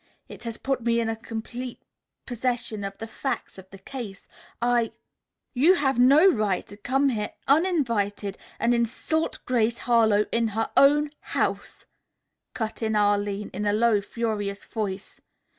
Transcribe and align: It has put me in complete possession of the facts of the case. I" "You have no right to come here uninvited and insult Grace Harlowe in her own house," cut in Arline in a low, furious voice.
It 0.27 0.45
has 0.45 0.57
put 0.57 0.81
me 0.81 0.99
in 0.99 1.15
complete 1.17 1.79
possession 2.25 2.83
of 2.83 2.97
the 2.97 3.05
facts 3.05 3.59
of 3.59 3.69
the 3.69 3.77
case. 3.77 4.27
I" 4.59 4.93
"You 5.63 5.75
have 5.75 5.99
no 5.99 6.25
right 6.27 6.65
to 6.69 6.77
come 6.77 7.09
here 7.09 7.33
uninvited 7.47 8.35
and 8.59 8.73
insult 8.73 9.45
Grace 9.45 9.77
Harlowe 9.77 10.25
in 10.31 10.47
her 10.57 10.71
own 10.75 11.11
house," 11.19 11.85
cut 12.55 12.81
in 12.81 12.95
Arline 12.95 13.51
in 13.53 13.67
a 13.67 13.73
low, 13.73 14.01
furious 14.01 14.65
voice. 14.65 15.21